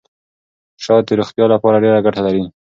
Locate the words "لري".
2.27-2.43